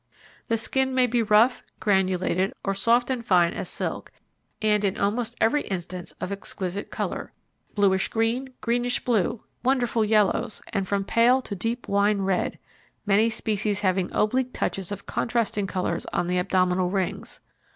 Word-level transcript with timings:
The 0.47 0.57
skin 0.57 0.95
may 0.95 1.05
be 1.05 1.21
rough, 1.21 1.61
granulated, 1.79 2.53
or 2.65 2.73
soft 2.73 3.11
and 3.11 3.23
fine 3.23 3.53
as 3.53 3.69
silk, 3.69 4.11
and 4.59 4.83
in 4.83 4.97
almost 4.97 5.35
every 5.39 5.61
instance 5.67 6.11
of 6.19 6.31
exquisite 6.31 6.89
colour: 6.89 7.33
bluish 7.75 8.07
green, 8.07 8.49
greenish 8.61 9.05
blue, 9.05 9.43
wonderful 9.61 10.03
yellows 10.03 10.59
and 10.73 10.87
from 10.87 11.03
pale 11.03 11.39
to 11.43 11.53
deep 11.55 11.87
wine 11.87 12.23
red, 12.23 12.57
many 13.05 13.29
species 13.29 13.81
having 13.81 14.09
oblique 14.11 14.53
touches 14.53 14.91
of 14.91 15.05
contrasting 15.05 15.67
colours 15.67 16.07
on 16.11 16.25
the 16.25 16.39
abdominal 16.39 16.89
rings. 16.89 17.39